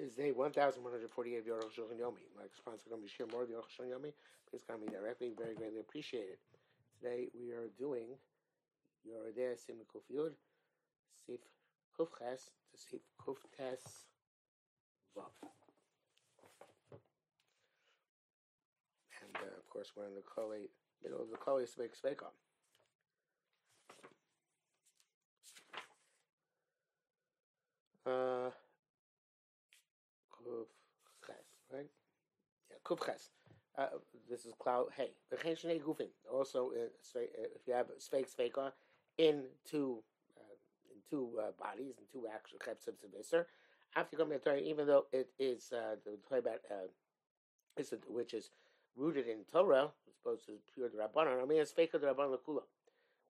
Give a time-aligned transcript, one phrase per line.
[0.00, 2.24] is day 1148 of Aruch Shulchan Yomi.
[2.32, 4.12] My sponsor going to share more of Shulchan Yomi.
[4.48, 5.32] Please call me directly.
[5.36, 6.40] Very greatly appreciated.
[6.96, 8.16] Today we are doing
[9.04, 10.08] Yoreh De'ah Sim Kuf
[11.26, 11.40] Sif
[11.92, 14.08] Kuf Ches to Sif Kuf Tes
[15.16, 15.28] Vav.
[19.20, 20.70] And uh, of course we're in the Kali,
[21.02, 22.32] middle of the Kali Svek Svekam.
[28.06, 28.50] Uh,
[30.50, 30.66] Kuf
[31.26, 31.36] Ches,
[31.72, 31.86] right?
[32.70, 33.30] Yeah, Kuf Ches.
[33.78, 33.86] Uh,
[34.28, 34.86] this is cloud.
[34.96, 35.10] Hey,
[36.30, 37.20] also uh, uh,
[37.54, 38.72] if you have Sveik Sveika
[39.16, 40.02] in two
[40.36, 40.54] uh,
[40.90, 43.46] in two uh, bodies in two actual chepsim of
[43.96, 48.50] after coming to Torah, even though it is uh, the Torah about uh, which is
[48.96, 51.42] rooted in Torah, as opposed to pure Rabbanon.
[51.42, 52.62] I mean, it's fake Rabbanon Lakula.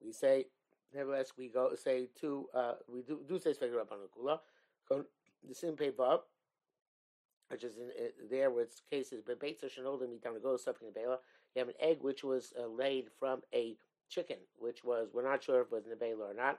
[0.04, 0.46] We say,
[0.94, 2.48] nevertheless, we go say two.
[2.54, 4.40] Uh, we do do say fake Rabbanon Lakula.
[5.48, 6.18] The same pay paper
[7.50, 11.18] which is in, uh, there where it's cases, but Beitza Shanoda Mitanago something in Bela.
[11.54, 13.76] You have an egg which was uh, laid from a
[14.08, 16.58] chicken, which was we're not sure if it was Nebela or not.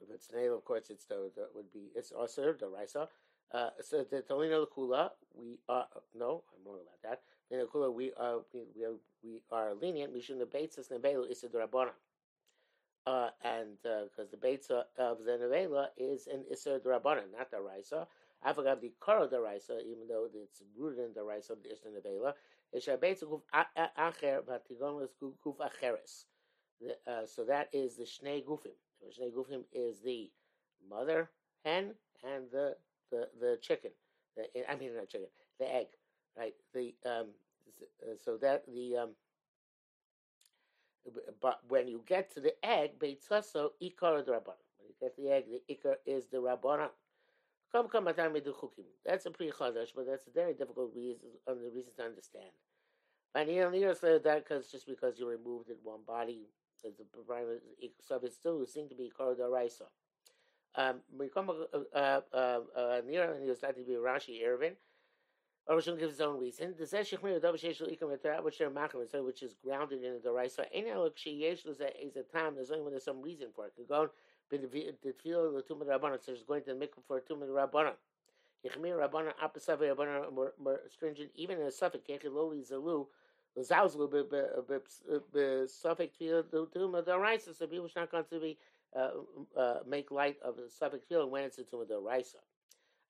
[0.00, 3.08] If it's nail, of course, it's the, the would be it's also the risa.
[3.52, 7.20] Uh, so the Tolino Kula, we are no, I'm wrong about that.
[7.50, 10.12] The Kula, we are we, we are we are lenient.
[10.12, 11.90] We shouldn't Nebela is the Rabbanan.
[13.06, 17.60] Uh, and because uh, the Beitza of the Nevela is an Isser Rabbanan, not the
[17.60, 18.06] Raisa.
[18.44, 21.94] I forgot the Kara Daraisa, even though it's rooted in the Raisa of the Ishtan
[21.98, 22.34] Nevela.
[27.06, 28.74] Uh, so that is the Shnei Gufim.
[29.00, 30.30] The Shnei Gufim is the
[30.88, 31.30] mother
[31.64, 32.76] hen and the
[33.10, 33.92] the, the chicken.
[34.36, 35.28] The, I mean, not chicken,
[35.60, 35.86] the egg,
[36.36, 36.54] right?
[36.74, 37.28] The um,
[38.24, 39.10] so that the um,
[41.40, 44.62] but when you get to the egg, beitzaso ikar rabbanon.
[44.78, 46.90] When you get the egg, the ikar is the rabbanon.
[47.74, 52.50] That's a pretty chadash, but that's a very difficult reason, um, the reason to understand.
[53.34, 56.46] Because just because you removed it one body,
[56.82, 56.92] the
[57.26, 57.92] primary it
[58.32, 59.84] still seemed to be called a raisa.
[60.76, 64.74] Um, we come uh, uh, uh, near and he was to be Rashi Irvin.
[65.68, 66.74] Roshon gives his own reason.
[66.78, 68.60] The says Shechmir Dav Sheish Ikam which
[69.24, 70.66] which is grounded in the raisa.
[70.72, 70.86] Ain't
[71.66, 71.80] is
[72.16, 72.54] a time.
[72.56, 73.72] There's only when there's some reason for it.
[73.88, 74.10] Go
[74.50, 76.24] the tefillah of the tumah rabbanon.
[76.24, 77.94] So she's going to make for a tumah rabbanon.
[78.66, 82.04] Yechmir rabbanon apasav rabbanon more stringent even in a suffix.
[82.08, 83.06] Kechiloli zalu.
[83.56, 84.08] L'zauzlu
[85.32, 87.54] b'suffix tefillah the tumah daraisa.
[87.54, 88.58] So people are not going to be
[88.96, 89.10] uh,
[89.58, 92.36] uh, make light of the suffix tefillah when it's a tumah daraisa.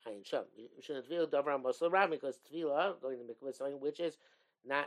[0.09, 0.45] Ayin sham.
[0.81, 4.19] Shouldn't tefillah davar mosel ram because tefillah going to make something which is
[4.67, 4.87] not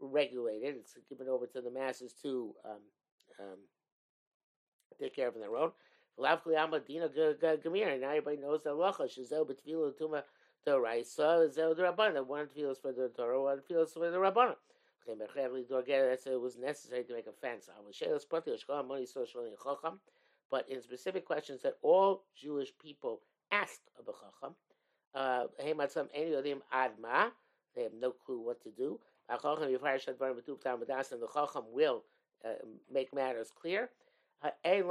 [0.00, 0.76] regulated.
[0.76, 2.80] It's given over to the masses to um,
[3.38, 3.58] um,
[4.98, 5.72] take care of on their own.
[6.18, 9.08] Now everybody knows the halacha.
[9.08, 10.22] Shazel b'tefillah tuma
[10.64, 12.26] the raisa zel the rabbanon.
[12.26, 14.56] One tefillah is for the Torah, one tefillah is for the rabbanon.
[15.06, 17.70] It was necessary to make a fence.
[20.50, 23.20] But in specific questions that all Jewish people
[23.50, 24.56] asked of a chacham,
[25.14, 25.46] uh,
[26.14, 27.30] any of them adma,
[27.74, 29.00] they have no clue what to do.
[29.28, 32.04] And the chacham will
[32.44, 32.48] uh,
[32.92, 33.90] make matters clear.
[34.42, 34.88] Even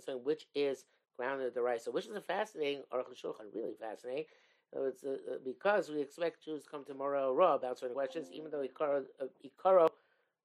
[0.00, 0.84] saying which is
[1.16, 1.80] grounded the right.
[1.80, 4.24] So, which is a fascinating Aruch Shulchan, really fascinating.
[4.72, 8.28] So it's uh, uh, because we expect Jews to come tomorrow raw about certain questions,
[8.32, 9.88] even though Ikaro, uh, Ikaro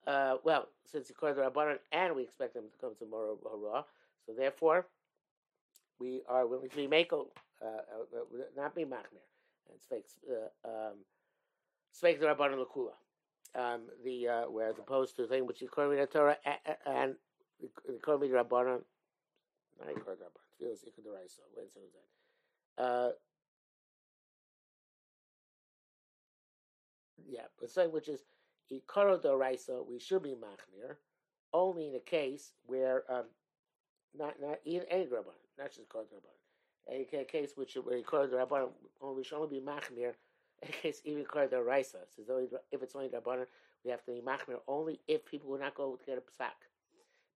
[0.05, 3.84] uh, well, since Ikaro the Rabbanon, and we expect them to come tomorrow raw,
[4.25, 4.85] so therefore
[5.99, 7.28] we are willing to be mako,
[7.61, 8.19] uh, uh,
[8.55, 9.23] not be machmir.
[9.75, 10.05] It's fake,
[10.66, 10.95] um,
[12.01, 12.91] the Rabbanon Lakula
[13.56, 16.38] um, the uh, whereas opposed to the thing which is Korban Torah
[16.85, 17.16] and
[17.59, 17.69] the
[18.06, 18.81] Korban Rabbanon,
[19.80, 20.84] not Korban Rabbanon, feels.
[20.84, 21.94] When so is
[22.78, 22.84] that?
[22.84, 23.09] Uh,
[27.28, 28.22] yeah, but saying which is
[28.72, 30.96] Ikaro Doraisa, we should be Machmir,
[31.53, 33.25] only in a case where um,
[34.18, 36.34] not not even any Rabbanon, not just Korban Rabbanon.
[36.90, 38.70] A case which where Ikaro Rabbanon
[39.02, 40.27] only should only be Machmir in
[40.66, 42.00] case even the raisa.
[42.16, 43.46] So if it's only rabbanon,
[43.84, 46.58] we have to be machmir only if people will not go to get a psak.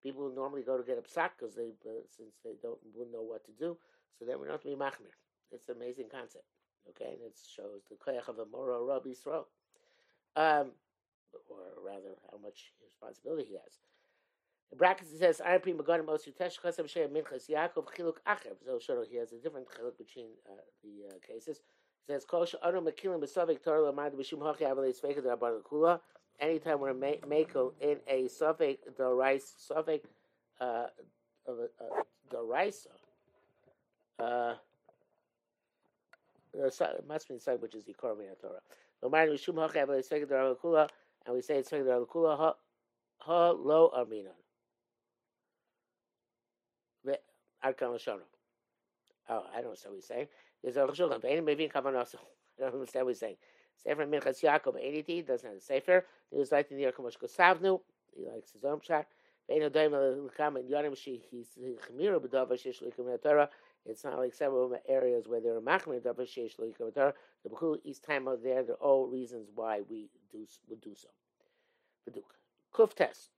[0.02, 3.14] People will normally go to get a psak because they uh, since they don't wouldn't
[3.14, 3.78] know what to do.
[4.18, 5.14] So then we don't have to be machmir.
[5.52, 6.46] It's an amazing concept.
[6.90, 9.46] Okay, and it shows the koyach of a moral Rabbi Yisrael.
[10.36, 10.72] Um,
[11.50, 13.80] or rather, how much responsibility he has.
[14.72, 18.56] In brackets, it says, "I Pri Megadim Osu Tesh Chasam Shei Minchas Yaakov Chiluk Acher."
[18.66, 21.62] So, he has a different chiluk between uh, the uh, cases
[22.08, 26.00] says Kosher Anu Mekilim B'Savik Torah Lamad B'Shum Hachi Avalei Sveika D'Rabban Kula.
[26.40, 30.02] Anytime we're makel in a Safek the rice Safek
[30.60, 30.88] uh,
[31.46, 32.88] the rice
[34.20, 34.54] Uh,
[36.54, 38.60] it must be inside, which is the Korban Torah.
[39.04, 39.12] And
[41.36, 42.56] we say it's Svek Kula ha
[43.20, 43.92] ha lo
[47.94, 48.22] Lashonah.
[49.30, 50.28] Oh, I don't understand what he's saying.
[50.64, 50.86] There's a
[51.96, 52.18] also.
[52.60, 53.38] I don't understand what he's saying.
[53.84, 56.06] Sefer Minchas Yaakov 80 doesn't have a Sefer.
[56.30, 56.52] He was
[57.62, 57.82] the.
[58.16, 58.80] He likes his own
[60.58, 61.48] and Yonim Shi he's
[63.22, 63.50] Torah.
[63.86, 67.14] It's not like several areas where there are Machmir Dava Shesh Likim Torah.
[67.44, 70.94] The Bechul East Time out there, there are all reasons why we do would do
[70.96, 71.10] so.
[72.08, 72.24] Beduk.
[72.74, 73.32] Kuf test.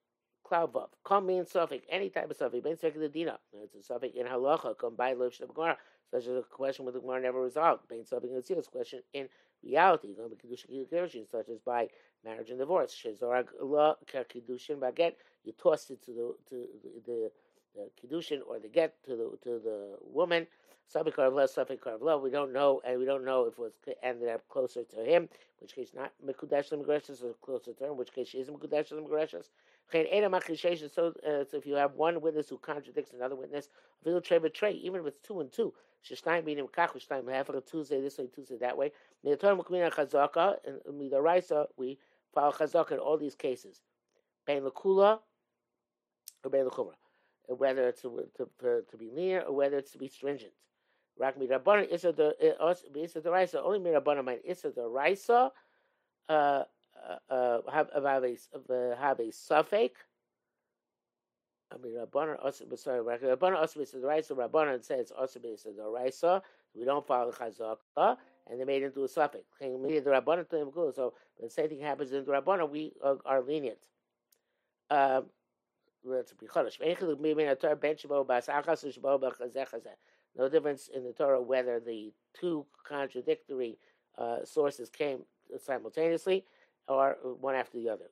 [0.43, 0.89] Cloud vav.
[1.05, 1.85] Come means suffix.
[1.89, 2.63] Any type of suffix.
[2.63, 3.39] Ben the dina.
[3.63, 4.77] It's a suffix in halacha.
[4.77, 5.77] Come by liv shabgar.
[6.11, 7.87] Such as a question with the Gemara never resolved.
[7.87, 9.29] Ben suffix in the question in
[9.63, 10.13] reality.
[10.15, 11.87] Going to kiddushin such as by
[12.25, 12.93] marriage and divorce.
[12.93, 15.13] Shezorag la kiddushin baget.
[15.43, 16.67] You toss it to the to
[17.05, 17.31] the,
[17.75, 20.47] the kiddushin or the get to the to the woman.
[20.93, 22.21] Sabikar of Sabikar of love.
[22.21, 23.73] We don't know, and we don't know if it was
[24.03, 25.29] ended up closer to him,
[25.59, 29.47] which case not Mekudesh Lemgreshus or closer to him, which case she is Mekudesh Lemgreshus.
[29.93, 33.69] So, uh, so if you have one witness who contradicts another witness,
[34.05, 35.73] even if it's two and two,
[36.09, 38.91] Shishnaim meaning Kach, Shishnaim of Tuesday this way, Tuesday that way.
[39.25, 41.97] Midatorah Mukmina Chazaka, and Midaraisa, we
[42.33, 43.81] follow Chazaka in all these cases.
[44.45, 45.19] Bein Lakula
[46.43, 46.67] or Bein.
[47.47, 50.53] Whether it's to, to, to be near or whether it's to be stringent.
[51.17, 55.51] Rak Midrabanan the Issa the Raisa, only Midrabanan Issa the Raisa,
[56.29, 56.63] uh,
[57.33, 59.99] uh, have have a have a suffix.
[61.71, 63.55] I mean, Rabbanan also, sorry, Rabbanan
[63.91, 64.35] the Raisa.
[64.35, 66.43] Rabbanan says also based on the Raisa.
[66.75, 69.45] We don't follow Chazaka, and they made it into a suffix.
[69.59, 72.69] So the same thing happens in the Rabbanan.
[72.69, 73.79] We are, are lenient.
[74.91, 75.25] Um,
[76.05, 76.21] no
[80.49, 83.77] difference in the Torah whether the two contradictory
[84.17, 85.19] uh, sources came
[85.57, 86.45] simultaneously
[86.87, 88.05] or one after the other.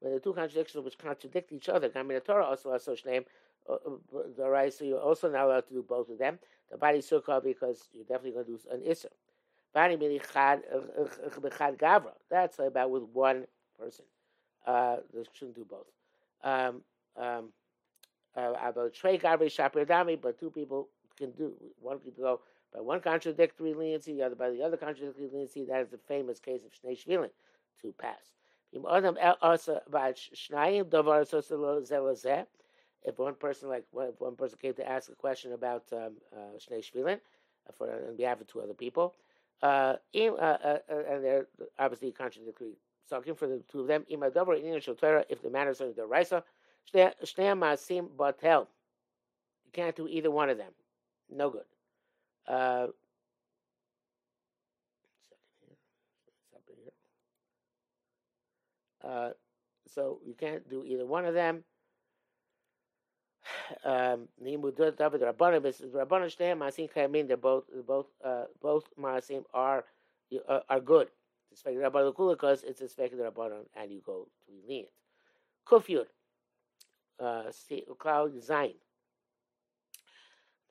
[0.00, 3.24] When the two contradictions which contradict each other, also has such name,
[3.68, 3.78] uh, uh,
[4.36, 6.38] the right, so you're also not allowed to do both of them.
[6.70, 9.06] The body sukkah because you're definitely going to do an isser.
[9.72, 9.98] Bani uh,
[11.76, 12.12] gavra.
[12.30, 13.46] That's about with one
[13.78, 14.04] person.
[14.66, 15.86] Uh, they shouldn't do both.
[16.42, 16.82] Um,
[17.16, 17.48] um,
[18.36, 18.94] uh, but
[20.38, 22.40] two people can do one can go
[22.76, 25.64] by one contradictory leniency, the other by the other contradictory leniency.
[25.64, 27.30] That is the famous case of Shnei Shvilin
[27.80, 28.34] to pass.
[28.72, 28.82] If
[33.18, 36.84] one person, like if one person came to ask a question about um, uh, Shnei
[36.84, 39.14] Shvilin uh, for on behalf of two other people,
[39.62, 41.46] uh, uh, uh, and they're
[41.78, 42.76] obviously contradictory.
[43.08, 46.42] Talking for the two of them, if the matter is under the Raisa.
[46.92, 47.10] You
[49.72, 50.72] can't do either one of them.
[51.30, 51.62] No good.
[52.46, 52.88] Uh,
[59.04, 59.30] uh,
[59.88, 61.64] so you can't do either one of them.
[63.84, 64.28] Um,
[67.26, 69.84] they're both both uh, both maasim are
[70.48, 71.08] uh, are good.
[71.52, 74.88] It's Because it's a spec and you go to lenient.
[75.68, 76.06] Kufyud
[77.20, 77.44] uh,
[77.98, 78.74] cloud design.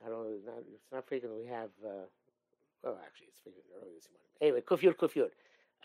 [0.05, 0.27] I don't.
[0.35, 1.35] It's not, it's not frequent.
[1.35, 1.69] We have.
[1.85, 2.05] Uh,
[2.83, 4.29] well, actually, it's frequent early this morning.
[4.41, 5.29] Anyway, kufyur kufyur.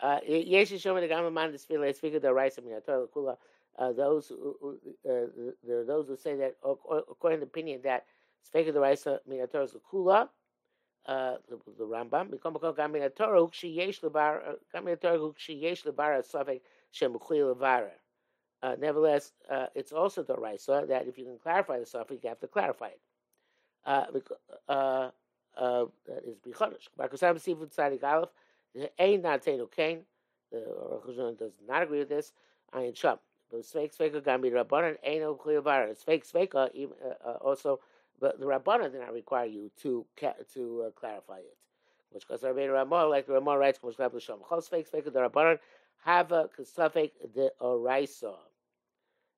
[0.01, 1.89] Uh, Yesh Shomer the Gamaman Desfile.
[1.89, 2.59] It's figured the rice.
[2.63, 3.37] Mean, Torah Kula.
[3.79, 4.79] Uh, those who,
[5.09, 8.05] uh, there are those who say that, according to the opinion that
[8.53, 9.07] Sveka the rice.
[9.27, 10.29] Mean, Torah is Kula.
[11.05, 12.31] Uh, the, Rambam.
[12.31, 13.41] Become become Gamin Torah.
[13.41, 14.55] Ukshi Yesh Lebar.
[14.75, 16.21] Gamin Torah Ukshi Yesh Lebar.
[16.29, 17.91] Safek Shem Ukli Levara.
[18.63, 22.29] Uh, nevertheless, uh, it's also the right that if you can clarify the suffix, you
[22.29, 23.01] have to clarify it.
[23.85, 24.05] Uh,
[24.69, 25.09] uh,
[25.57, 26.87] uh, that is bichodesh.
[26.99, 28.29] Barkosam seafood tzadik aleph.
[28.99, 30.01] Ein not saying kain.
[30.51, 30.63] The
[31.05, 32.33] Rosh does not agree with this.
[32.73, 33.17] Ayin sham.
[33.49, 35.95] But sveik sveika gami rabbanan ein o kliyavar.
[36.03, 36.69] Sveik sveika
[37.25, 37.79] uh, also.
[38.19, 40.05] But the rabbanan did not require you to
[40.53, 41.57] to uh, clarify it.
[42.11, 45.19] Which because Rabbi Ramah, like the Ramah writes, "Moshe Rabbi Sham." Chol sveik sveika the
[45.19, 45.59] rabbanan
[46.03, 48.35] have a kasafek the oraisa.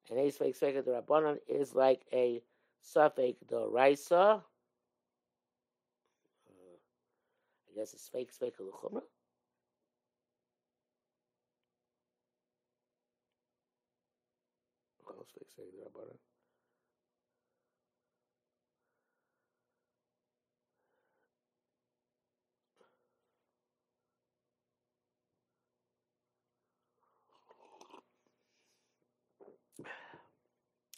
[0.09, 0.53] And a fake
[0.85, 2.41] the rabbanon is like a
[2.83, 4.43] suffix the raisa.
[6.49, 6.77] Uh,
[7.69, 9.03] I guess it's fake fake the rabbanon.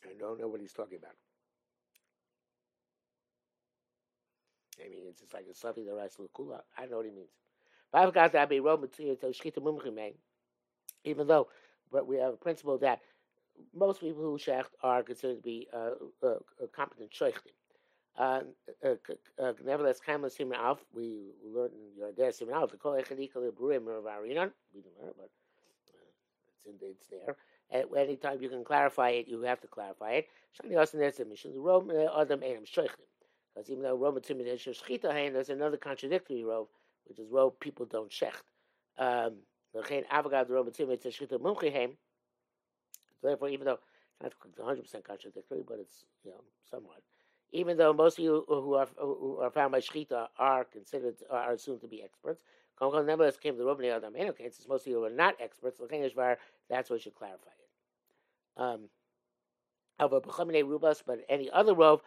[0.06, 1.16] I don't know what he's talking about.
[4.78, 6.62] Maybe it's just like a suffix the rice kula.
[6.78, 7.30] I don't know what he means.
[7.94, 8.14] That
[11.04, 11.48] even though
[11.92, 13.00] but we have a principle that
[13.74, 15.92] most people who shecht are considered to be uh,
[16.24, 17.54] uh, uh competent shechtim.
[18.18, 18.42] Uh,
[18.84, 18.96] uh,
[19.40, 23.36] uh, nevertheless, Kamla Simon Alf, we learned in your day Simon Alf, the Kol Echadika
[23.36, 25.30] Lebruim of Arinon, we didn't learn but
[26.66, 27.36] it's, in, it's there.
[27.72, 30.28] At any time you can clarify it, you have to clarify it.
[30.56, 31.26] Shani also there's a.
[31.26, 33.06] The Rome Adam Adam Shechtim.
[33.56, 36.68] Because even though Rome Timid Shechita Hain, there's another contradictory rove,
[37.08, 38.44] which is rove people don't shecht.
[38.98, 39.38] Um,
[43.24, 43.80] Therefore, even though
[44.22, 47.02] it's not 100 percent contradictory, but it's you know somewhat.
[47.52, 51.54] Even though most of you who are who are found by shechita are considered are
[51.54, 52.44] assumed to be experts,
[52.82, 55.80] nevertheless came to the Robnei Adam Okay, since most of you are not experts,
[56.70, 58.62] that's what should clarify it.
[58.62, 58.90] Um,
[60.00, 62.02] but any other rove,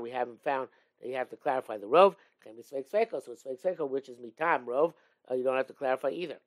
[0.00, 0.68] we haven't found
[1.00, 2.16] that you have to clarify the rove.
[2.44, 4.94] So it's which is mitam rove,
[5.30, 6.38] uh, you don't have to clarify either.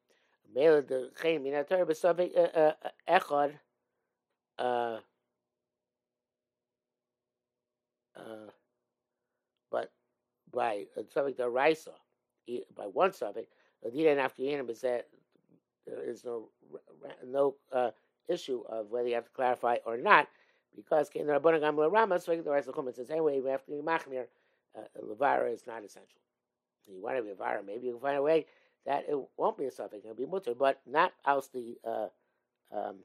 [0.88, 1.12] the
[2.36, 3.54] uh, uh, echad.
[4.60, 5.00] Uh,
[8.16, 8.50] uh,
[9.72, 9.92] but
[10.52, 11.92] by a subject of Raisa,
[12.76, 13.54] by one subject,
[15.88, 16.50] there is no
[17.26, 17.92] no uh,
[18.28, 20.28] issue of whether you have to clarify or not,
[20.76, 23.78] because the Rabbanah Gamla Rama, so the Raisa Chum says anyway, we have to be
[23.78, 24.26] machmir.
[24.78, 26.22] Uh, Levara is not essential.
[26.88, 28.46] You want to be a vara, maybe you can find a way
[28.86, 32.08] that it won't be a suffix, it'll be mutter, but not else the uh,
[32.76, 32.96] um,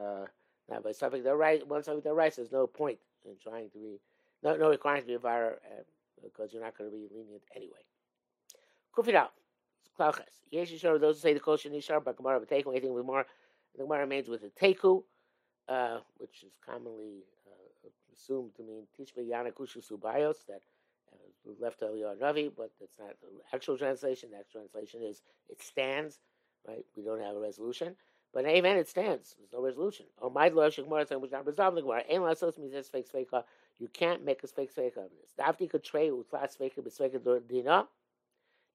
[0.00, 0.24] uh,
[0.68, 3.78] now by suffix the right one suffix the right there's no point in trying to
[3.78, 4.00] be
[4.42, 5.82] no no requirement to be a vara uh,
[6.22, 7.72] because you're not going to be lenient anyway.
[8.96, 9.32] Kufit out.
[9.98, 10.42] Klauches.
[10.50, 13.04] Yes, you sure those who say the kosher nishar, but Gemara would take anything with
[13.04, 13.26] more.
[13.76, 15.02] The Gemara remains with the teku,
[15.68, 20.62] uh, which is commonly uh, assumed to mean tishbe yanakushu subayos that
[21.46, 24.30] We've left Eliyahu Navi, but that's not the actual translation.
[24.30, 26.18] The actual translation is it stands,
[26.66, 26.84] right?
[26.96, 27.96] We don't have a resolution.
[28.32, 29.36] But amen, it stands.
[29.38, 30.06] There's no resolution.
[30.20, 32.02] Oh, my Lord, Shekmar which not resolved the Gemara.
[32.08, 33.28] Ain lasos means this fake fake.
[33.78, 35.34] You can't make a fake fake of this.
[35.38, 35.70] Dafti
[36.28, 37.86] class fake with fake dina.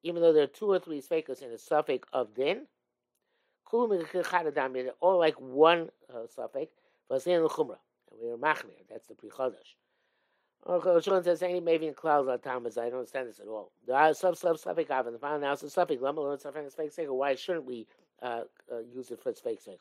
[0.04, 2.68] Even though there are two or three fakers in a suffix of din,
[3.72, 6.72] all like one uh, suffix.
[7.10, 8.84] And we're machmir.
[8.90, 9.76] That's the Pri Chodesh.
[10.68, 12.78] Okay, Shulin says any maybe in clouds on Thomas.
[12.78, 13.72] I don't understand this at all.
[13.88, 17.08] There are sub sub suffix of the final so suffix lemma learn suffix fake sake.
[17.10, 17.88] Why shouldn't we
[18.22, 19.80] uh, uh, use it for its fake sake?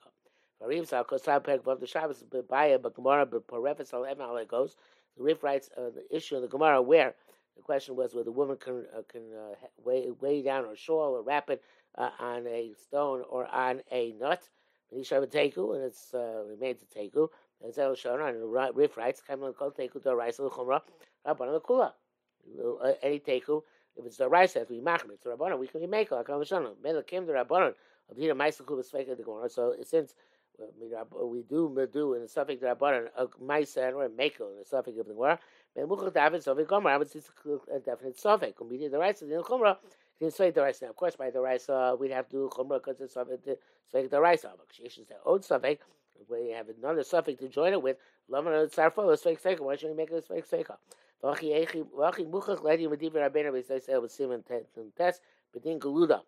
[0.62, 4.48] Varim sa kosab peg above the Shabbos baya but Gemara but parefes al evan it
[4.48, 4.76] goes.
[5.16, 7.14] The Rif writes uh, the issue in the Gemara where
[7.56, 9.54] the question was whether the woman can uh, can uh,
[9.84, 11.62] weigh, weigh down her shawl or wrap it
[11.98, 14.42] uh, on a stone or on a nut.
[14.90, 17.28] And it's uh, remains a teku.
[17.62, 20.80] And so Shona and Rif writes, "Kamel kol teku to raisa l'chumra
[21.26, 21.92] rabbanon l'kula."
[23.02, 23.62] Any teku,
[23.96, 25.58] if it's the raisa, if we machmir, it's rabbanon.
[25.58, 26.26] We can make it.
[26.26, 26.72] Kamel Shona.
[26.82, 27.74] Mele kim the rabbanon
[28.08, 29.50] of the ma'isa kuba sveka the gemara.
[29.50, 30.14] So since
[31.22, 34.98] we do do in the suffix rabbanon a ma'isa and a meko in the suffix
[34.98, 35.38] of the gemara,
[35.74, 36.98] ben david suffix gemara.
[36.98, 37.30] But it's
[37.74, 38.58] a definite suffix.
[38.60, 39.76] Immediately the raisa the chumra.
[40.20, 40.82] Rice.
[40.82, 43.14] Now, of course, by the rice, uh, we'd have to do chumrah because it's
[44.10, 44.42] the rice.
[44.42, 45.84] But she the old suffix
[46.26, 47.96] where you have another suffix to join it with,
[48.28, 49.60] Laman let's fake fake.
[49.60, 50.66] Why shouldn't we make it a fake fake?
[51.22, 51.66] Vachi
[52.28, 55.20] muchach ledi mediv rabbeinu b'yisrael with simon test
[55.56, 56.22] bedin galuda.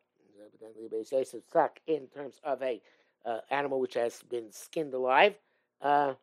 [1.49, 2.81] Stuck in terms of a
[3.25, 5.35] uh, animal which has been skinned alive.
[5.83, 6.15] Uh,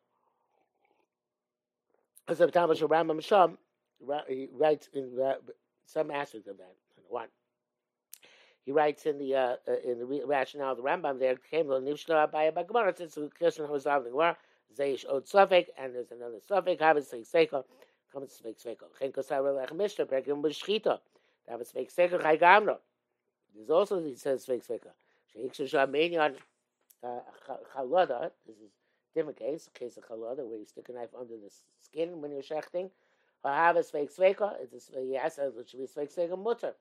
[2.27, 2.33] he
[4.53, 5.33] writes in uh,
[5.86, 6.75] some aspects of that.
[7.09, 7.27] One,
[8.67, 11.79] he writes in the uh, uh in the rationale of the Rambam there came the
[11.79, 14.36] Nishna by a Gemara since the question was on the Gemara
[14.77, 17.63] Zeish Od Safek and there's another Safek Havas Seiko.
[18.12, 21.00] Comes to speak Seiko Chenko Sarelech Mishnah Perkim B'Shchita
[21.50, 22.77] Havas Seiko Seiko Chai Gamro
[23.55, 24.89] there's also he says Seiko Seiko.
[25.31, 26.36] Sheikh Shashah Minyan
[27.05, 27.19] uh,
[27.74, 28.71] Chalada this is
[29.15, 31.50] different case case of Chalada where you stick a knife under the
[31.81, 32.89] skin when you're shechting.
[33.45, 34.53] Havas Seiko Seiko.
[34.62, 36.74] It's a yes it should be Seiko Seiko Mutter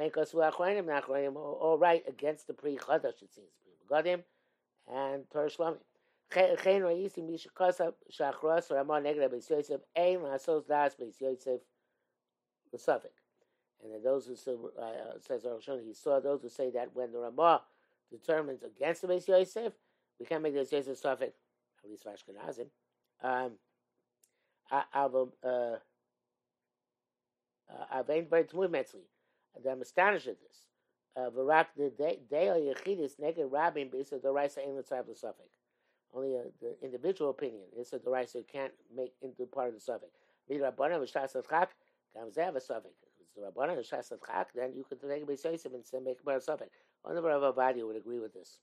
[0.00, 3.48] all right against the Pri Chadash, it seems.
[3.90, 4.22] Gadim
[4.92, 5.78] and Torah Shlamim.
[6.32, 11.60] Chen Mishakasa Shachros Ramah Negre Beis Yosef Ein Lasos Das Beis Yosef
[12.72, 13.12] L'Safik.
[13.82, 17.12] And then those who say, uh, says Rosh he saw those who say that when
[17.12, 17.62] the Ramah
[18.10, 19.74] determines against the Beis Yosef,
[20.18, 21.32] we can't make the Beis Yosef Safik,
[21.84, 22.66] at least for Ashkenazim.
[23.22, 23.52] Um,
[24.70, 24.82] uh,
[27.90, 28.06] I've
[29.56, 30.66] and I'm astonished at this.
[31.16, 31.30] Uh,
[31.76, 31.90] the
[32.28, 35.50] day of Yehidus, naked V'rak de'el yechidis the rabim b'isa the type of l'safik.
[36.12, 37.62] Only a, the individual opinion.
[37.76, 40.10] It's a doraisa can't make into part of the suffix.
[40.50, 41.68] V'rabbana v'shas l'chak
[42.14, 42.94] gam zev l'safik.
[43.38, 46.70] V'rabbana v'shas l'chak, then you could take a b'seisim and say make part of suffix.
[47.04, 48.58] Only Rav Avadi, would agree with this.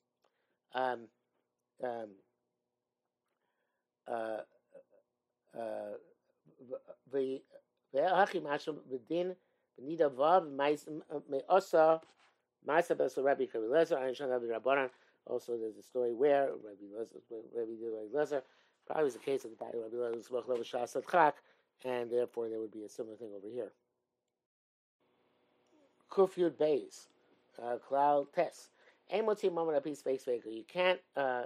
[0.73, 1.07] Um,
[1.83, 2.09] um,
[4.07, 4.41] uh,
[5.57, 5.93] uh,
[7.11, 7.41] the
[7.93, 9.35] the hachim asham b'din
[9.79, 10.49] Benida Vav,
[11.29, 11.99] Me'osa, uh,
[12.67, 14.89] Ma'asa Besel Rabbi Kabilezer, Ayin Shan Rabbi Rabbanan.
[15.27, 16.85] Also, there's a story where Rabbi
[18.15, 18.41] Lezer,
[18.85, 21.35] probably was the case of the Rabbi Lezer's Machlev Shasat Chak,
[21.85, 23.71] and therefore there would be a similar thing over here.
[26.11, 27.07] Kufyud Beis,
[27.61, 28.69] uh, Klal Tes.
[29.13, 31.45] Emoti Moment of Peace Face You can't uh, uh,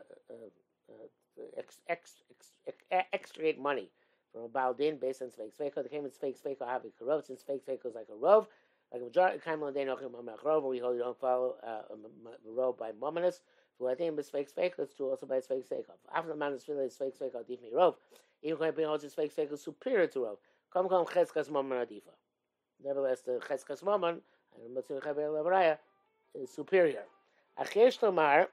[0.89, 2.24] uh, ex- ex-
[2.67, 3.89] ex- extricate money
[4.36, 5.84] from a Baldin based on fake Sveiko.
[5.84, 8.48] The Kaimon fake Sveiko have a Karov, since fake fake is like a Rov,
[8.92, 12.77] like a majority, Kaimon Dain Ochim Mamachrov, we hold you don't follow uh, a Rov
[12.77, 13.39] by Mominus.
[13.80, 15.86] Who I think is fake fake it's true also by fake fake.
[16.13, 17.34] After the man is really fake fake.
[17.34, 17.96] Adif me Rov,
[18.42, 20.38] even when being holds fake Sveiko superior to Rov.
[20.72, 22.13] Come, come, Cheskas Momon Adifa.
[22.84, 24.20] Nevertheless, the Cheskas Momon,
[24.54, 25.77] and the Matsun Chabel Levraya,
[26.34, 27.04] is superior.
[27.60, 28.50] Achesh lamar.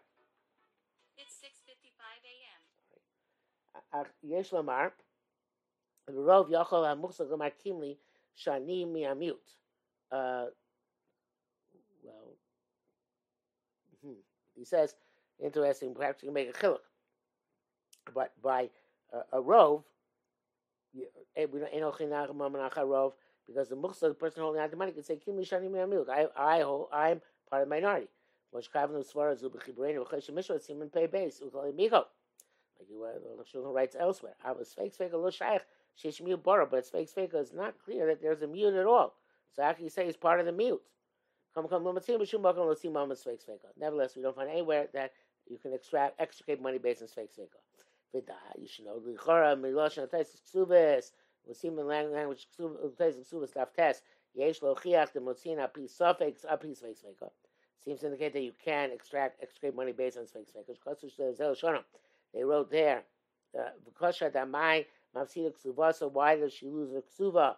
[1.19, 1.65] it's 6.55
[3.95, 4.07] a.m.
[4.23, 4.93] Yesh lamar.
[6.51, 7.97] Yachol HaMuchsa
[8.39, 8.87] Shani
[10.13, 10.47] uh,
[12.05, 12.37] well,
[14.05, 14.13] hmm.
[14.55, 14.95] he says,
[15.43, 16.79] interesting, perhaps you can make a chiluk.
[18.15, 18.69] But by
[19.15, 19.85] uh, a rove,
[21.37, 21.73] eh, we don't
[23.47, 27.21] because the mukhsa, the person holding out the money, can say, Kim I, I, I'm
[27.49, 28.09] part of minority.
[28.53, 28.65] Like
[32.91, 35.63] you, uh, writes elsewhere, I was fake, fake, a little shaykh,
[35.97, 39.15] shish mute but it's fake fake it's not clear that there's a mute at all.
[39.55, 40.81] So how can say he's part of the mute?
[41.55, 41.85] Come, come.
[41.85, 42.33] Nevertheless,
[44.17, 45.13] we don't find anywhere that
[45.47, 47.53] you can extract, extricate money based on fake fake.
[48.15, 49.01] You should know.
[49.07, 51.13] Lichora, milosh, ksubis.
[51.47, 54.03] We see in language, tais ksubis, daf test.
[54.35, 57.29] Yesh lo chiach, the motzin, a piece suffix, a piece fake fake.
[57.85, 60.65] Seems to indicate that you can extract, extricate money based on fake fake.
[62.33, 63.03] They wrote there,
[63.59, 67.57] uh, because Shadamai, Mafsida Ksuva, so why does she lose her Ksuva?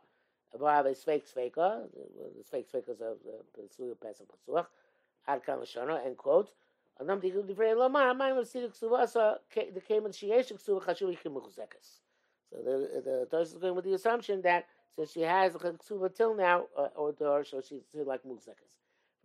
[0.54, 3.16] About a fake faker, the fake fakers of
[3.56, 4.66] the Suya Pesach Pasuach,
[5.26, 6.50] Ad Kamashana, end quote.
[7.00, 12.02] Anam Digu Divrei Lomar, Amayim Mafsida Ksuva, so the came in Sheyesh Ksuva, Chashuvi Chimuchuzekes.
[12.50, 16.14] So the, the Torah is going with the assumption that since she has the Ksuva
[16.14, 18.70] till now, uh, or Dor, so she's like Muzekes.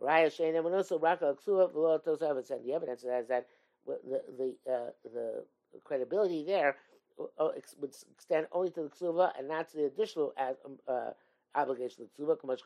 [0.02, 3.48] Raya and also Raka Ksuva, Velo Tosavitz, and the evidence is that
[3.86, 5.44] the the uh, the
[5.84, 6.89] credibility there uh,
[7.20, 11.12] would extend only to the ksuva and not to the additional um, uh,
[11.56, 12.36] obligation of the.
[12.36, 12.64] Kamash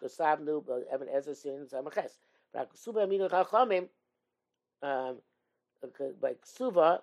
[3.07, 3.87] aminu chachamim.
[4.81, 5.17] Um,
[6.21, 7.01] by ksuva,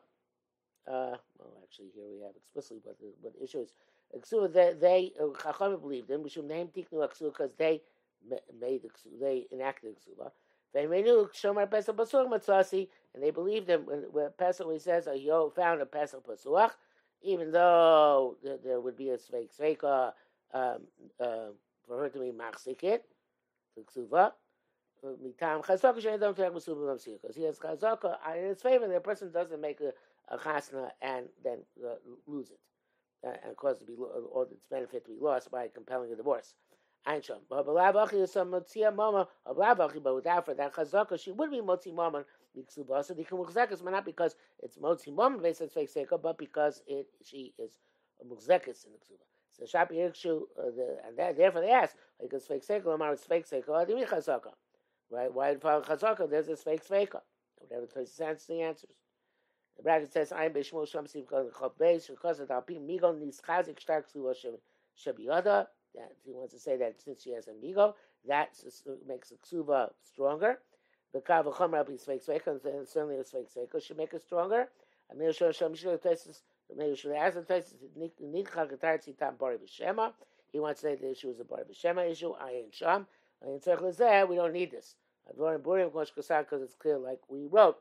[0.87, 3.73] uh, well, actually, here we have explicitly, what the, but the issue is
[4.19, 4.53] ksuva.
[4.53, 6.27] They, they uh, chachamim believed in.
[6.29, 7.83] Should name tiknu ksuva because they
[8.29, 10.11] ma- made the ksuva, they enacted the
[12.29, 16.25] Matzasi, and they believed him when, when Pesach he says, "Oh, you found a Pesach
[16.27, 16.73] Pasuach,"
[17.23, 20.13] even though there, there would be a Sveik Sveika
[20.55, 20.79] um,
[21.21, 21.49] uh,
[21.87, 23.01] for her to be Machzikit,
[23.77, 24.33] the Ksuva.
[25.05, 28.89] Mitam Chazaka Shenadam Terek Masuba Mamsir, because he has Chazaka in his favor.
[28.89, 29.93] The person doesn't make a,
[30.35, 31.95] a chasna and then uh,
[32.27, 32.61] lose it,
[33.27, 36.55] uh, and cause to be or its benefit to be lost by compelling a divorce.
[37.07, 37.39] Einsham.
[37.49, 38.17] But without for
[40.55, 42.25] that Chazaka, she would be Motzi Mama
[42.57, 47.79] Not because it's Motzi on fake Seka, but because it she is
[48.21, 49.25] a Mukzakas in the Ksuba.
[49.53, 53.25] So Shapi Yikshu, uh, and that, therefore they ask, like it's fake Seka, Lamar it's
[53.25, 54.53] fake Seka, or Dimi Chazaka.
[55.11, 55.33] Right?
[55.33, 57.21] Why in Chazaka there's fake Sveka?
[57.57, 58.91] Whatever the place answers, the answers.
[59.77, 64.35] The bracket says, I'm Bishmul Sham Siv Chop because the Alpim Migon Nischazik Stark Suva
[64.97, 65.67] Shabiyada.
[65.95, 67.95] That he wants to say that since she has a migo,
[68.29, 68.51] that
[69.09, 70.59] makes the ksuva stronger.
[71.13, 74.69] The kavachomer al pisveik sveika, and certainly the sveik sveika should make it stronger.
[75.11, 76.43] And then show shem shul tesis,
[76.97, 77.75] should ask the tesis
[78.23, 80.13] nidcha gatar tzitam bari b'shema.
[80.53, 82.35] He wants to say the issue is a bari b'shema issue.
[82.35, 83.07] Ayin sham.
[83.45, 84.29] Ayin tzarich lezeh.
[84.29, 84.95] We don't need this.
[85.29, 87.79] Advarim burim kosh kasar because it's clear, like we wrote,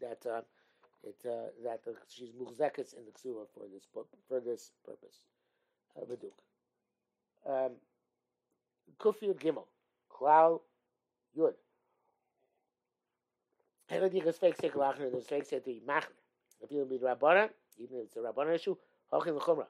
[0.00, 0.40] that uh,
[1.04, 3.86] it uh, that the, she's muchzekes in the ksuva for this
[4.28, 5.20] for this purpose.
[5.96, 7.66] Uh, Baduk.
[7.66, 7.72] Um,
[8.98, 9.64] Kufiyud Gimel,
[10.10, 10.60] Klal
[11.38, 11.54] Yud.
[17.78, 18.76] Even if it's a Rabbana issue,
[19.12, 19.66] Hochin l'chumra.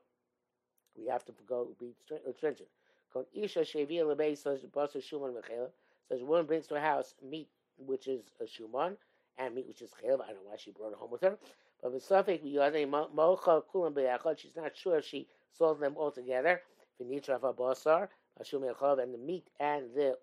[0.97, 2.69] We have to go be str- stringent.
[3.13, 5.69] Kon isha shevia lebeis basa shuman mechela.
[6.11, 7.49] A woman brings to her house meat
[7.79, 8.97] which is a shuman
[9.39, 10.23] and meat which is chelav.
[10.23, 11.37] I don't know why she brought it home with her.
[11.83, 14.39] But with suffix, we are mocha kulam beyachad.
[14.39, 16.63] She's not sure if she sold them all together.
[17.03, 20.17] V'nitraf abasar, and the meat and the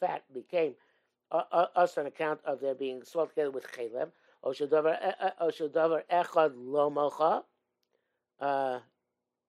[0.00, 0.74] fat became
[1.30, 3.66] us on account of their being swallowed together with
[5.52, 7.44] shadavar echad lo mocha,
[8.40, 8.78] uh,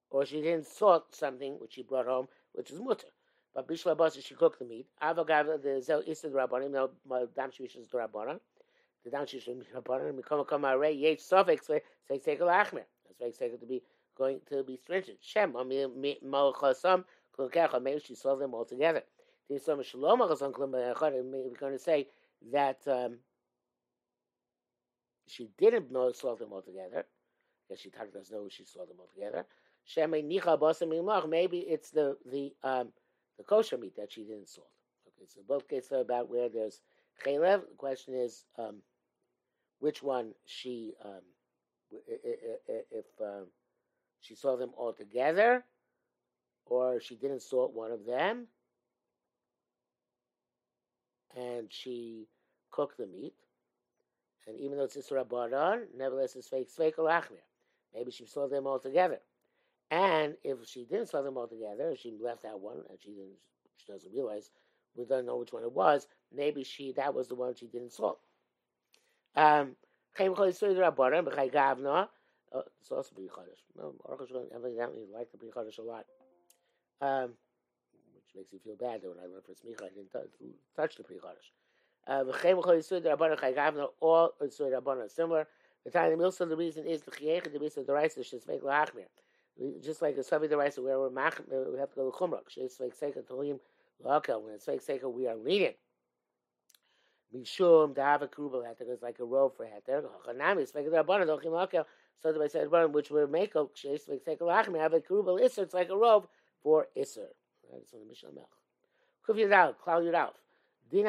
[0.10, 3.08] or she didn't salt something which she brought home, which is mutter.
[3.54, 4.88] But bishla basa she cooked the meat.
[5.02, 6.90] Avagav the zel isad rabbanim no
[7.36, 8.40] dam shvishas rabbanim.
[9.06, 12.86] The dam shvishas rabbanim mikama kama array yech sofek say say achmer.
[13.20, 13.84] That's why it's to be
[14.18, 15.20] going to be stringent.
[15.22, 17.06] Shem malchasam
[17.38, 17.82] kulkecha.
[17.82, 19.04] Maybe she saw them all together.
[19.50, 19.84] We're going
[21.74, 22.08] to say
[22.52, 23.18] that um,
[25.28, 27.06] she didn't know saw them all together.
[27.68, 29.46] Because she doesn't know she saw them all together.
[31.30, 32.90] Maybe it's the the um,
[33.38, 34.68] the kosher meat that she didn't salt.
[35.08, 36.82] Okay, so both cases are about where there's
[37.26, 37.62] chaylev.
[37.62, 38.78] The question is um,
[39.80, 41.22] which one she um,
[42.92, 43.48] if um,
[44.22, 45.64] she saw them all together,
[46.66, 48.48] or she didn't salt one of them,
[51.36, 52.28] and she
[52.72, 53.34] cooked the meat.
[54.48, 57.44] And even though it's Isra Baran, nevertheless it's fake Sveik Lachmir.
[57.94, 59.20] Maybe she saw them all together.
[59.92, 63.38] And if she didn't saw them all together, she left out one, and she didn't,
[63.78, 64.52] she doesn't realize,
[64.96, 66.08] we don't know which one it was.
[66.36, 68.20] Maybe she that was the one she didn't salt.
[69.36, 69.76] Um,
[70.20, 70.26] uh,
[72.82, 73.62] it's also Pri Chodesh.
[73.78, 73.94] No,
[74.56, 76.06] evidently like the Pri Chodesh a lot.
[77.02, 77.34] Um,
[78.40, 80.32] makes you feel bad that when I went for Smicha, I didn't touch,
[80.76, 81.52] touch the Pri Chodesh.
[82.08, 82.24] Uh,
[84.00, 85.48] all Yisur Rabbanah are similar.
[85.86, 89.06] The time the the reason is the Chiyech, the reason the rice is Shesmek Lachmir
[89.84, 92.40] just like a Sabi the Raisa, where we're mach, we have to go to Chumrah.
[92.58, 93.60] It's like Seika Tolim
[94.04, 94.42] Lakel.
[94.42, 95.76] When it's like Seika, we are lenient.
[97.36, 100.04] Mishum to have a krubel heter is like a robe for heter.
[100.28, 101.86] Chanami is like the rabbanon dochim lakel.
[102.22, 105.64] So the said rabbanon which we're makel sheis like sekel lachim have a krubel iser.
[105.64, 106.28] It's like a robe
[106.64, 107.28] for iser.
[107.72, 108.48] That's on the Mishnah Melch.
[109.28, 110.32] Kuf Yudal, Klal Yudal.
[110.92, 111.06] And.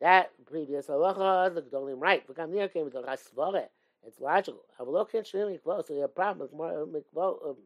[0.00, 2.26] That previous halacha the gedolim right.
[2.28, 3.66] V'kam nir came with the rasvare.
[4.06, 4.60] It's logical.
[4.80, 5.86] Avalokin shlim mikvah.
[5.86, 7.48] So you have a problem with mikvah.
[7.50, 7.56] Um,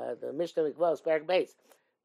[0.00, 1.54] uh, the Mishnah mikvah is back base.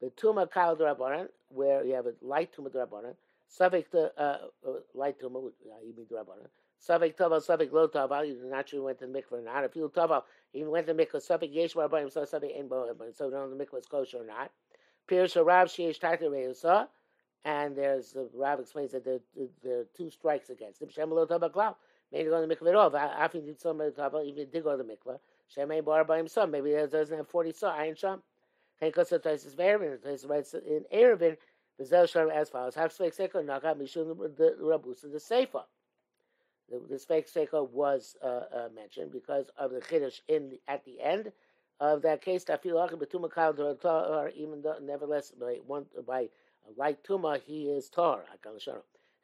[0.00, 3.14] The tuma kal drabanan, where you have a light tuma drabanan.
[3.58, 5.50] Savik the uh, uh, light tuma,
[5.84, 6.48] you mean drabanan.
[6.86, 8.24] Savik tava, savik lo tava.
[8.26, 9.64] You naturally went to the mikvah not.
[9.64, 11.16] If you tava, even went to the mikvah.
[11.16, 14.26] Savik yesh rabbanim, so savik ein bo So don't know the mikvah is kosher or
[14.26, 14.50] not.
[15.08, 16.88] Pirush Rav sheish tarta reusa.
[17.44, 19.18] And there's the Rav explains that there,
[19.64, 20.90] there are two strikes against him.
[20.90, 21.74] Shem lo tava klau.
[22.12, 22.96] Maybe go to the mikveh at all.
[22.96, 25.18] After did some of the even did go to the mikveh.
[25.56, 26.50] Shemay bar by himself.
[26.50, 27.76] Maybe he doesn't have forty saw.
[27.76, 28.22] Ayin sham.
[28.80, 31.36] Because the Taisus Vervin, Taisus writes in Eruvin,
[31.78, 35.62] the Zel Shalom as follows: Have Sveik Seko Naga Mishum the Rabusa the Seifa.
[36.70, 40.84] The, the Sveik Seko was uh, uh, mentioned because of the Chiddush in the, at
[40.84, 41.32] the end
[41.80, 42.44] of that case.
[42.44, 46.28] Tafil Achim Betuma Kal even though nevertheless by one by
[46.76, 48.24] light tuma he is tar.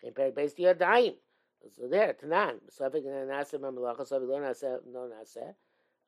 [0.01, 1.15] Compared based to Yadayim.
[1.77, 2.61] So there, Tanan.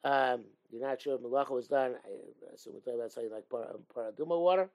[0.02, 1.94] Um, you're not sure if Malacha was done.
[2.04, 4.70] I assume we're talking about something like Paraduma water.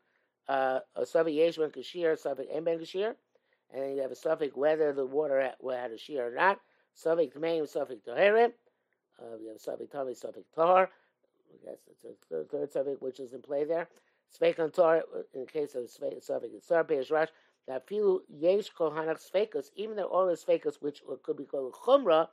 [0.47, 2.17] Uh, Safik Yesh Kashir,
[2.51, 3.15] En Ben Kashir.
[3.73, 6.59] And you have a Safik whether the water had, had a shear or not.
[6.95, 8.51] Safik Tmeim, Safik Toherim.
[9.19, 10.89] Uh, we have Safik Tami, Safik Tahar.
[10.89, 13.87] I guess it's a third, Safik which is in play there.
[14.39, 17.29] Sveik on Tar, in the case of and Sar, Peish Rash
[17.67, 22.27] that few yesh kohanach sfekas, even though all the sfekas, which could be called chumra,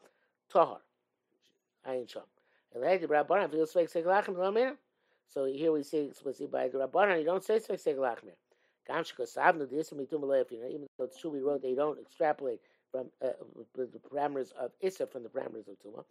[0.51, 0.81] tahar.
[1.87, 2.23] Ayin sham.
[5.29, 8.37] So here we see explicitly by the Rabbanan, you don't say svek seglachmir.
[8.90, 13.31] Even though it's true we wrote, they don't extrapolate from uh,
[13.77, 16.05] the parameters of Issa from the parameters of Tuma.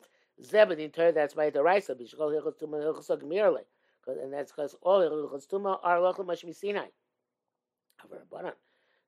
[0.43, 3.63] Zebedin Torah, that's by the Raisa, Bishkol Hilchos Tuma Hilchos Merely.
[4.07, 6.87] And that's because all Hilchos Tuma are Lochel Mashmi Sinai.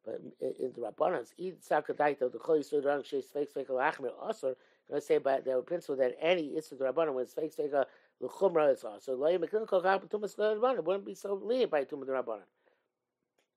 [0.05, 4.11] But in the Rabbanans, eat sakadaita the chol yisur rang shei sveik sveik lachmer.
[4.41, 4.55] Going
[4.95, 7.85] to say by the principle that any isur the Rabbanan when sveik sveik
[8.21, 9.17] lechumra is asur.
[9.17, 10.83] Lo yemekin kol chap tumas the Rabbanan.
[10.83, 12.43] Wouldn't be so lenient by tumah the Rabbanan.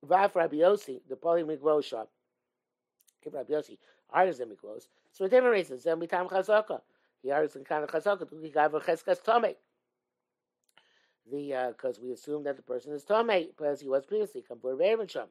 [0.06, 2.08] Vav Rabbi Yossi, the poly mikvos shop.
[3.30, 3.78] Rabbi Yossi
[4.10, 5.84] argues in mikvos, so for different reasons.
[5.84, 6.80] Then we time chazaka.
[7.22, 9.56] He argues in kind of chazaka give a cheskas tomei.
[11.30, 14.78] The because uh, we assume that the person is tomei because he was previously kampur
[14.78, 15.26] ve'erim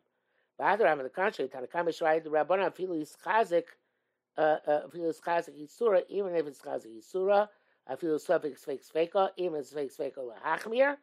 [0.59, 3.65] Ba'adar on the contrary, Tanakam Yisrael, the Rabbanan feel is chazik,
[4.37, 7.49] uh, uh, feel is chazik Yisura, even if it's chazik Yisura,
[7.87, 10.95] I feel suffix fake sveka, even fake sveka lahachmir,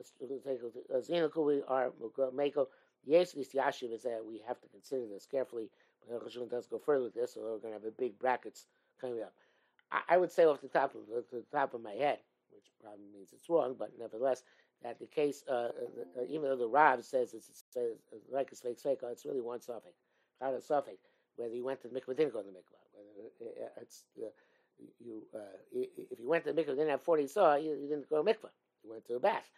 [0.00, 1.92] Zinaku, we are
[2.32, 2.68] Mako,
[3.04, 5.70] yes, this Yashiv is that we have to consider this carefully,
[6.08, 8.66] but Chashun does go further with this, so we're going to have a big brackets
[9.00, 9.32] coming up.
[9.90, 12.18] I, I would say off the top of the top of my head
[12.58, 14.42] which probably means it's wrong, but nevertheless,
[14.82, 15.70] that the case, uh,
[16.18, 17.96] uh, even though the Rav says it's, says,
[18.30, 19.94] like a fake fake, it's really one suffix,
[20.40, 20.98] not a suffix.
[21.36, 22.82] Whether you went to the mikvah, didn't go to the mikvah.
[23.38, 24.28] Whether it's uh,
[25.72, 28.22] you, if you went to the mikvah, didn't have forty saw, you, you, didn't go
[28.22, 28.50] to the mikvah.
[28.82, 29.48] You went to a bath.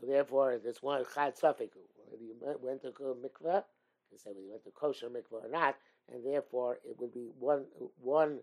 [0.00, 1.76] So therefore, there's one chad suffix.
[2.08, 3.64] Whether you went to a mikvah,
[4.10, 5.76] you say whether you went to kosher mikvah or not,
[6.12, 7.64] and therefore it would be one
[8.00, 8.40] one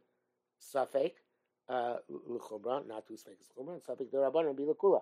[0.59, 1.19] suffix
[1.69, 1.97] uh,
[2.87, 5.01] not two suffix l'chumra, and suffix derabbanan would be l'kula.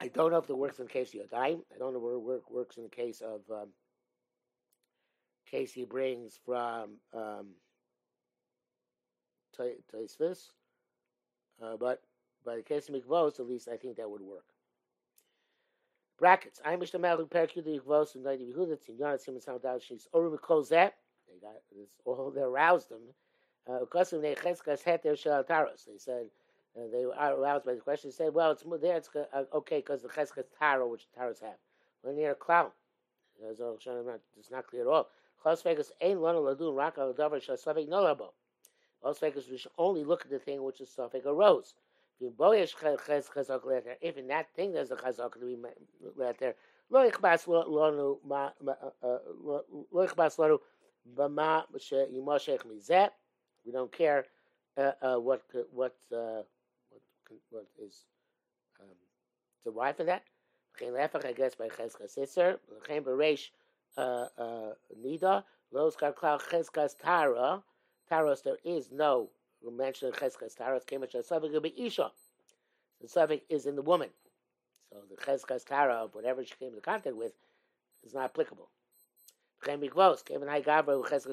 [0.00, 1.60] I don't know if it works in the case of Yadayim.
[1.74, 3.68] I don't know where it work, works in the case of um,
[5.48, 7.50] case he brings from um,
[9.56, 10.48] Taisvis.
[11.62, 12.02] Uh, but
[12.44, 14.44] by the case of Mikvos, at least I think that would work.
[16.18, 16.60] Brackets.
[16.64, 20.08] I mish the Melech Perku the Mikvos and Naidi Yehuda Tzimyon Tzim and Samdal She's
[20.14, 20.90] Oru Mikol Zeh.
[21.28, 22.30] They got this all.
[22.30, 23.00] They aroused them.
[23.80, 25.86] Because uh, they Cheskas Heter Shel Taros.
[25.86, 26.26] They said
[26.76, 28.10] uh, they were aroused by the question.
[28.10, 28.96] They said, "Well, it's there.
[28.96, 31.56] It's uh, okay because the Cheskas Taro, which the Taros have,
[32.02, 32.70] when they're a clown,
[33.40, 35.08] it's not clear at all.
[35.42, 38.30] Chos Vegas ain't lana ladun rak al davar shal safek no labo.
[39.02, 41.74] Chos Vegas we should only look at the thing which is safek arose.
[42.20, 45.56] If in that thing there's a chazak to be
[46.16, 46.54] let there,
[46.90, 47.10] lo
[47.58, 47.90] lo
[52.12, 53.10] yimoshech mizeh.
[53.64, 54.26] We don't care
[54.76, 56.42] uh, uh, what what uh,
[56.90, 58.06] what what is
[58.80, 58.96] um,
[59.64, 60.22] derived from that.
[60.80, 63.50] I guess by b'reish
[63.96, 64.72] uh, uh,
[65.04, 65.44] nida.
[65.72, 67.62] Los karklau tara.
[68.10, 69.30] Taros, there is no
[69.70, 70.86] mention of cheskas taros.
[70.86, 72.10] Came as a suffix of isha.
[73.00, 74.08] The suffix is in the woman.
[74.90, 77.32] So the cheskas tara of whatever she came into contact with
[78.04, 78.68] is not applicable.
[79.66, 80.24] Mikvos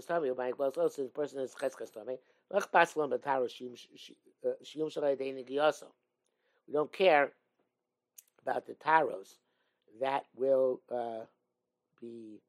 [0.05, 0.35] tami.
[0.35, 1.55] By mikvos also the person is.
[1.61, 2.71] Lech
[4.89, 5.85] shalai deini giyoso.
[6.67, 7.31] We don't care
[8.41, 9.35] about the taros
[9.99, 11.25] that will uh,
[11.99, 12.39] be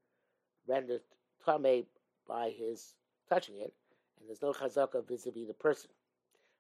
[0.66, 1.03] rendered
[1.45, 1.87] tame
[2.29, 2.95] by his
[3.29, 3.73] touching it,
[4.21, 5.91] and there's no chazaka vis-a-vis the person.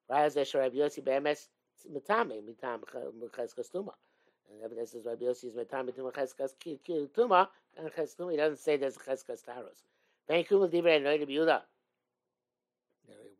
[0.08, 0.18] And
[4.64, 6.54] evidence is Rabbi Yossi is metam betum cheskas
[7.16, 8.30] tuma and cheskuma.
[8.32, 9.82] He doesn't say there's cheskas taros.
[10.26, 11.62] Thank you, divrei noy Yehuda.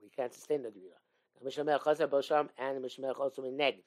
[0.03, 1.45] We can't sustain the Yehuda.
[1.45, 2.85] Mishmech chaser bosham and
[3.19, 3.83] also in neged.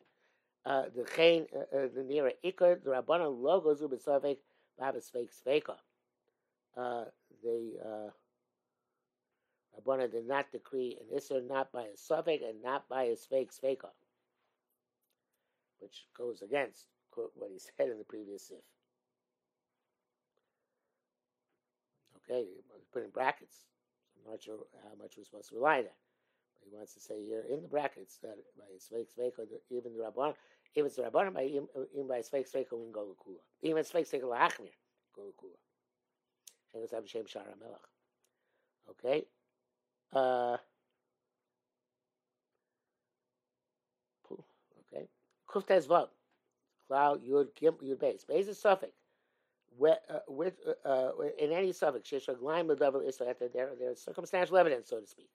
[0.65, 4.37] Uh, the chain, uh, uh, the nearer ikar, the rabbanon logos ubesavek
[4.79, 5.75] babas fake sveka
[6.77, 7.05] uh,
[7.43, 8.09] the uh,
[9.75, 13.51] Rabbana did not decree an Isser not by a suffix and not by a fake
[13.51, 13.89] sveka,
[15.79, 18.57] which goes against what he said in the previous Sif.
[22.29, 22.45] Okay,
[22.93, 23.65] put in brackets.
[24.25, 25.95] I'm not sure how much we're supposed to rely on that.
[26.55, 30.03] But he wants to say here in the brackets that by fake sveka, even the
[30.03, 30.35] Rabbana,
[30.75, 33.41] if it's the Rabbana, by even by fake sveka, we can go Kula.
[33.61, 35.51] Even it's fake sveka go Kula.
[38.89, 39.25] Okay?
[40.13, 40.57] Uh,
[44.93, 45.07] okay.
[45.49, 46.09] Kuftez Vav.
[46.87, 48.23] Cloud Yud Gim Yud Base.
[48.25, 48.91] Base is suffix.
[49.75, 50.53] With, uh, with
[50.85, 55.29] uh, uh in any suffix, Sheshaglaim Ledavil Isra there there's circumstantial evidence, so to speak.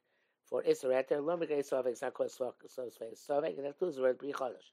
[0.46, 4.70] For Isra there, Lomigay suffix, Akos suffix, suffix, and that includes the word Bricholish.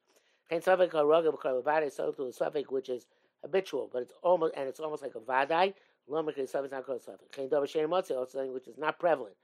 [0.49, 3.07] Kain suffix Haroga B'Karlavade, so to a suffix which is
[3.41, 5.73] habitual, but it's almost and it's almost like a vadai.
[6.07, 7.35] Is not called suffix.
[7.35, 9.35] Kain davar shein motzi, also something which is not prevalent.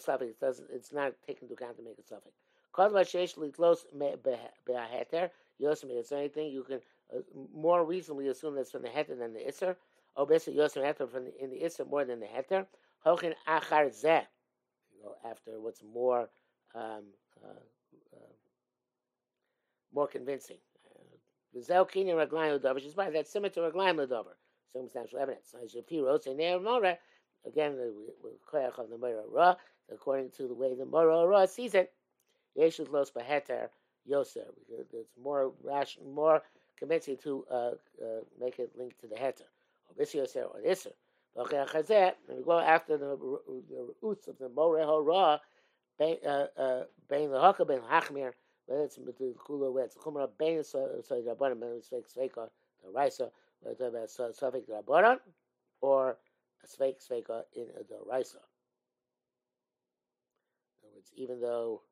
[0.00, 2.34] Suffix, it doesn't, it's not taken into account to make a suffix.
[2.72, 6.80] Kol va sheish litlos be'aheter, yosim, it's anything you can
[7.14, 7.20] uh,
[7.54, 9.76] more reasonably assume that's from the heter than the isser.
[10.16, 12.66] Oh, basically yosim heter from the, in the isser more than the heter.
[13.06, 14.22] Hochin achar zeh,
[15.28, 16.28] after what's more,
[16.74, 17.04] um,
[17.44, 17.48] uh,
[18.14, 18.32] uh,
[19.92, 20.58] more convincing.
[21.56, 24.34] V'zel kinyan raglayim l'dover, which is why that's similar to raglayim l'dover
[24.74, 25.54] circumstantial evidence.
[25.62, 26.98] As if he wrote, say Mora,
[27.46, 27.92] again, the
[28.50, 29.54] Koyach of the Mora Ra,
[29.92, 31.92] according to the way the Mora Ra sees it,
[32.58, 33.68] Yeshut Los Baheter
[34.08, 34.46] Yoser.
[34.92, 36.42] It's more rational, more
[36.78, 39.42] convincing to uh, uh, make it linked to the Heter.
[39.88, 40.92] Or this Yoser or Isser.
[41.36, 43.16] And we go after the,
[43.68, 45.38] the roots of the Mora Ra,
[45.98, 48.32] Bain the Haka, Bain Hachmir,
[48.66, 52.48] whether it's the Kula, whether it's Chumra, Bain, so the Rabbanim, it's Sveika,
[52.84, 53.30] the Raisa,
[53.64, 55.18] talking about Safik Rabbanan
[55.80, 56.16] or
[56.66, 58.38] Sveik Sveika in the Raisa.
[60.82, 61.82] In other words, even though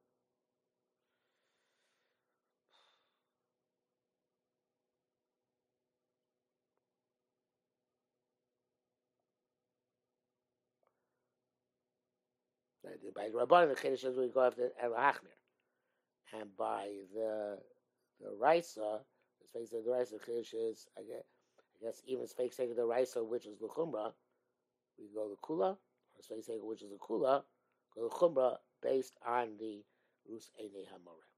[13.48, 15.36] by the Chiddush is we go after El Hachmir.
[16.32, 17.58] and by the
[18.20, 19.00] the Raisa,
[19.40, 21.24] the Sfeik of the Raisa Chiddush is, I guess,
[21.82, 24.12] I even Sfeik of the Raisa, which is the Chumrah,
[25.02, 25.76] we go the Kula,
[26.16, 27.42] which is the Kula,
[27.94, 29.84] go the Chumrah based on the
[30.28, 31.31] Rus Einei HaMoreh.